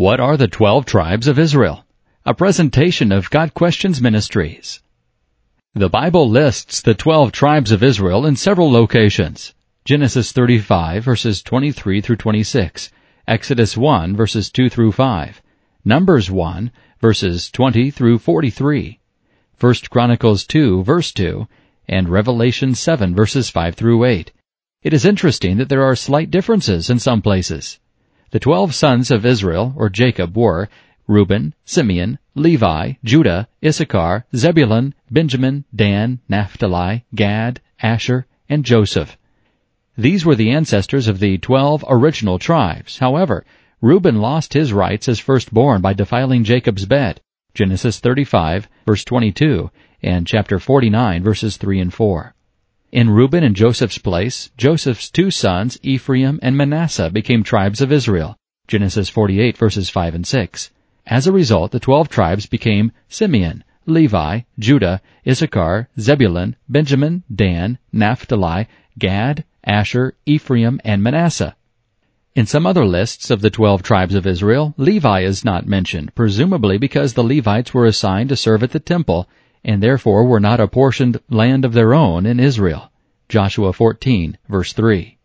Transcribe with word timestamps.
What 0.00 0.18
are 0.18 0.38
the 0.38 0.48
twelve 0.48 0.86
tribes 0.86 1.28
of 1.28 1.38
Israel? 1.38 1.84
A 2.24 2.32
presentation 2.32 3.12
of 3.12 3.28
Got 3.28 3.52
Questions 3.52 4.00
Ministries. 4.00 4.80
The 5.74 5.90
Bible 5.90 6.26
lists 6.26 6.80
the 6.80 6.94
twelve 6.94 7.32
tribes 7.32 7.70
of 7.70 7.82
Israel 7.82 8.24
in 8.24 8.34
several 8.34 8.72
locations. 8.72 9.52
Genesis 9.84 10.32
35 10.32 11.04
verses 11.04 11.42
23 11.42 12.00
through 12.00 12.16
26, 12.16 12.90
Exodus 13.28 13.76
1 13.76 14.16
verses 14.16 14.50
2 14.50 14.70
through 14.70 14.92
5, 14.92 15.42
Numbers 15.84 16.30
1 16.30 16.72
verses 16.98 17.50
20 17.50 17.90
through 17.90 18.20
43, 18.20 19.00
1 19.60 19.74
Chronicles 19.90 20.46
2 20.46 20.82
verse 20.82 21.12
2, 21.12 21.46
and 21.88 22.08
Revelation 22.08 22.74
7 22.74 23.14
verses 23.14 23.50
5 23.50 23.74
through 23.74 24.06
8. 24.06 24.32
It 24.82 24.94
is 24.94 25.04
interesting 25.04 25.58
that 25.58 25.68
there 25.68 25.84
are 25.84 25.94
slight 25.94 26.30
differences 26.30 26.88
in 26.88 26.98
some 26.98 27.20
places. 27.20 27.78
The 28.32 28.38
twelve 28.38 28.76
sons 28.76 29.10
of 29.10 29.26
Israel, 29.26 29.74
or 29.76 29.88
Jacob, 29.88 30.36
were 30.36 30.68
Reuben, 31.08 31.52
Simeon, 31.64 32.16
Levi, 32.36 32.92
Judah, 33.02 33.48
Issachar, 33.64 34.24
Zebulun, 34.36 34.94
Benjamin, 35.10 35.64
Dan, 35.74 36.20
Naphtali, 36.28 37.04
Gad, 37.12 37.60
Asher, 37.82 38.26
and 38.48 38.64
Joseph. 38.64 39.18
These 39.98 40.24
were 40.24 40.36
the 40.36 40.52
ancestors 40.52 41.08
of 41.08 41.18
the 41.18 41.38
twelve 41.38 41.84
original 41.88 42.38
tribes. 42.38 42.98
However, 42.98 43.44
Reuben 43.80 44.20
lost 44.20 44.52
his 44.52 44.72
rights 44.72 45.08
as 45.08 45.18
firstborn 45.18 45.80
by 45.80 45.92
defiling 45.92 46.44
Jacob's 46.44 46.86
bed. 46.86 47.20
Genesis 47.54 47.98
35, 47.98 48.68
verse 48.86 49.04
22, 49.04 49.72
and 50.04 50.24
chapter 50.24 50.60
49, 50.60 51.24
verses 51.24 51.56
3 51.56 51.80
and 51.80 51.92
4. 51.92 52.32
In 52.92 53.08
Reuben 53.08 53.44
and 53.44 53.54
Joseph's 53.54 53.98
place, 53.98 54.50
Joseph's 54.56 55.12
two 55.12 55.30
sons, 55.30 55.78
Ephraim 55.80 56.40
and 56.42 56.56
Manasseh, 56.56 57.08
became 57.08 57.44
tribes 57.44 57.80
of 57.80 57.92
Israel. 57.92 58.36
Genesis 58.66 59.08
48 59.08 59.56
verses 59.56 59.88
5 59.88 60.16
and 60.16 60.26
6. 60.26 60.72
As 61.06 61.28
a 61.28 61.32
result, 61.32 61.70
the 61.70 61.78
twelve 61.78 62.08
tribes 62.08 62.46
became 62.46 62.90
Simeon, 63.08 63.62
Levi, 63.86 64.40
Judah, 64.58 65.00
Issachar, 65.24 65.88
Zebulun, 66.00 66.56
Benjamin, 66.68 67.22
Dan, 67.32 67.78
Naphtali, 67.92 68.66
Gad, 68.98 69.44
Asher, 69.62 70.14
Ephraim, 70.26 70.80
and 70.84 71.00
Manasseh. 71.00 71.54
In 72.34 72.46
some 72.46 72.66
other 72.66 72.84
lists 72.84 73.30
of 73.30 73.40
the 73.40 73.50
twelve 73.50 73.84
tribes 73.84 74.16
of 74.16 74.26
Israel, 74.26 74.74
Levi 74.76 75.20
is 75.20 75.44
not 75.44 75.64
mentioned, 75.64 76.12
presumably 76.16 76.76
because 76.76 77.14
the 77.14 77.22
Levites 77.22 77.72
were 77.72 77.86
assigned 77.86 78.30
to 78.30 78.36
serve 78.36 78.64
at 78.64 78.72
the 78.72 78.80
temple 78.80 79.28
and 79.64 79.82
therefore 79.82 80.24
were 80.24 80.40
not 80.40 80.60
apportioned 80.60 81.20
land 81.28 81.64
of 81.64 81.72
their 81.72 81.92
own 81.92 82.24
in 82.24 82.40
Israel. 82.40 82.89
Joshua 83.30 83.72
14, 83.72 84.36
verse 84.48 84.72
3. 84.72 85.16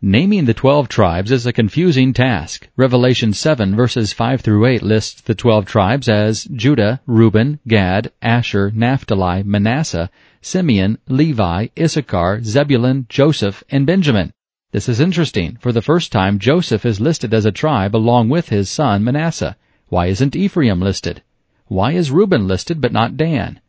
Naming 0.00 0.44
the 0.44 0.54
twelve 0.54 0.88
tribes 0.88 1.32
is 1.32 1.46
a 1.46 1.52
confusing 1.52 2.12
task. 2.12 2.68
Revelation 2.76 3.32
7 3.32 3.74
verses 3.74 4.12
5 4.12 4.40
through 4.40 4.66
8 4.66 4.84
lists 4.84 5.20
the 5.20 5.34
twelve 5.34 5.66
tribes 5.66 6.08
as 6.08 6.44
Judah, 6.44 7.00
Reuben, 7.06 7.58
Gad, 7.66 8.12
Asher, 8.22 8.70
Naphtali, 8.70 9.42
Manasseh, 9.42 10.10
Simeon, 10.40 10.96
Levi, 11.08 11.66
Issachar, 11.76 12.40
Zebulun, 12.44 13.06
Joseph, 13.08 13.64
and 13.68 13.84
Benjamin. 13.84 14.32
This 14.70 14.88
is 14.88 15.00
interesting. 15.00 15.58
For 15.60 15.72
the 15.72 15.82
first 15.82 16.12
time, 16.12 16.38
Joseph 16.38 16.86
is 16.86 17.00
listed 17.00 17.34
as 17.34 17.44
a 17.44 17.50
tribe 17.50 17.96
along 17.96 18.28
with 18.28 18.50
his 18.50 18.70
son 18.70 19.02
Manasseh. 19.02 19.56
Why 19.88 20.06
isn't 20.06 20.36
Ephraim 20.36 20.80
listed? 20.80 21.22
Why 21.66 21.94
is 21.94 22.12
Reuben 22.12 22.46
listed 22.46 22.80
but 22.80 22.92
not 22.92 23.16
Dan? 23.16 23.60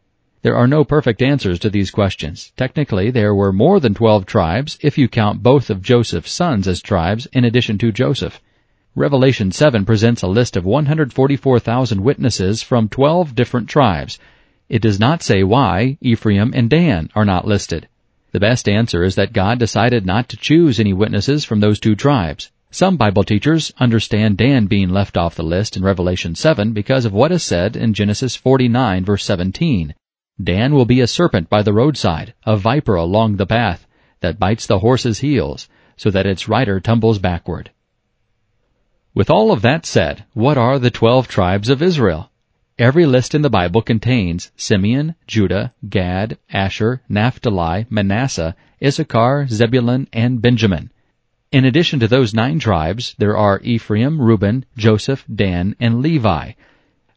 There 0.44 0.58
are 0.58 0.68
no 0.68 0.84
perfect 0.84 1.22
answers 1.22 1.58
to 1.60 1.70
these 1.70 1.90
questions. 1.90 2.52
Technically, 2.58 3.10
there 3.10 3.34
were 3.34 3.54
more 3.54 3.80
than 3.80 3.94
12 3.94 4.26
tribes 4.26 4.78
if 4.82 4.98
you 4.98 5.08
count 5.08 5.42
both 5.42 5.70
of 5.70 5.82
Joseph's 5.82 6.34
sons 6.34 6.68
as 6.68 6.82
tribes 6.82 7.28
in 7.28 7.46
addition 7.46 7.78
to 7.78 7.94
Joseph. 7.94 8.42
Revelation 8.94 9.54
7 9.54 9.86
presents 9.86 10.22
a 10.22 10.28
list 10.28 10.58
of 10.58 10.66
144,000 10.66 12.04
witnesses 12.04 12.62
from 12.62 12.90
12 12.90 13.34
different 13.34 13.70
tribes. 13.70 14.20
It 14.68 14.82
does 14.82 15.00
not 15.00 15.24
say 15.24 15.44
why 15.44 15.98
Ephraim 16.02 16.52
and 16.54 16.70
Dan 16.70 17.10
are 17.16 17.24
not 17.24 17.48
listed. 17.48 17.88
The 18.34 18.42
best 18.42 18.68
answer 18.68 19.02
is 19.06 19.16
that 19.16 19.32
God 19.32 19.60
decided 19.60 20.06
not 20.06 20.28
to 20.28 20.36
choose 20.36 20.78
any 20.78 20.92
witnesses 20.92 21.46
from 21.46 21.62
those 21.62 21.80
two 21.80 21.96
tribes. 21.96 22.52
Some 22.70 22.98
Bible 22.98 23.24
teachers 23.24 23.72
understand 23.80 24.36
Dan 24.36 24.66
being 24.66 24.90
left 24.90 25.16
off 25.16 25.36
the 25.36 25.44
list 25.44 25.78
in 25.78 25.84
Revelation 25.84 26.36
7 26.36 26.74
because 26.74 27.06
of 27.06 27.14
what 27.14 27.32
is 27.32 27.44
said 27.44 27.78
in 27.78 27.94
Genesis 27.94 28.36
49 28.36 29.06
verse 29.06 29.24
17. 29.24 29.94
Dan 30.42 30.74
will 30.74 30.86
be 30.86 31.02
a 31.02 31.08
serpent 31.08 31.50
by 31.50 31.62
the 31.62 31.74
roadside, 31.74 32.34
a 32.46 32.58
viper 32.58 32.96
along 32.96 33.36
the 33.36 33.46
path, 33.46 33.86
that 34.22 34.40
bites 34.40 34.66
the 34.66 34.80
horse's 34.80 35.20
heels, 35.20 35.68
so 35.96 36.10
that 36.10 36.26
its 36.26 36.48
rider 36.48 36.80
tumbles 36.80 37.20
backward. 37.20 37.72
With 39.14 39.30
all 39.30 39.52
of 39.52 39.62
that 39.62 39.86
said, 39.86 40.26
what 40.34 40.58
are 40.58 40.80
the 40.80 40.90
twelve 40.90 41.28
tribes 41.28 41.70
of 41.70 41.84
Israel? 41.84 42.32
Every 42.80 43.06
list 43.06 43.36
in 43.36 43.44
the 43.44 43.50
Bible 43.52 43.84
contains 43.84 44.52
Simeon, 44.58 45.14
Judah, 45.28 45.74
Gad, 45.88 46.40
Asher, 46.50 47.04
Naphtali, 47.08 47.86
Manasseh, 47.92 48.56
Issachar, 48.84 49.46
Zebulun, 49.48 50.08
and 50.12 50.42
Benjamin. 50.42 50.92
In 51.52 51.66
addition 51.66 52.00
to 52.00 52.08
those 52.08 52.34
nine 52.34 52.58
tribes, 52.58 53.14
there 53.20 53.38
are 53.38 53.62
Ephraim, 53.64 54.20
Reuben, 54.20 54.66
Joseph, 54.76 55.24
Dan, 55.34 55.76
and 55.80 56.02
Levi. 56.02 56.54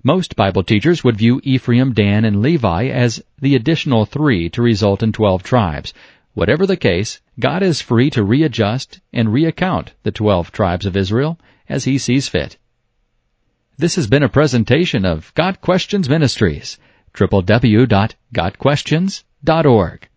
Most 0.06 0.36
Bible 0.36 0.62
teachers 0.62 1.02
would 1.02 1.16
view 1.16 1.40
Ephraim, 1.42 1.92
Dan, 1.92 2.24
and 2.24 2.40
Levi 2.40 2.86
as 2.86 3.20
the 3.40 3.56
additional 3.56 4.06
three 4.06 4.48
to 4.50 4.62
result 4.62 5.02
in 5.02 5.10
twelve 5.10 5.42
tribes. 5.42 5.92
Whatever 6.32 6.64
the 6.64 6.76
case, 6.76 7.20
God 7.40 7.64
is 7.64 7.80
free 7.80 8.08
to 8.10 8.22
readjust 8.22 9.00
and 9.12 9.30
reaccount 9.30 9.88
the 10.04 10.12
twelve 10.12 10.52
tribes 10.52 10.86
of 10.86 10.96
Israel 10.96 11.40
as 11.68 11.82
He 11.82 11.98
sees 11.98 12.28
fit. 12.28 12.56
This 13.78 13.96
has 13.96 14.06
been 14.06 14.22
a 14.22 14.28
presentation 14.28 15.04
of 15.04 15.34
Got 15.34 15.60
Questions 15.60 16.08
Ministries, 16.08 16.78
www.gotquestions.org. 17.12 20.08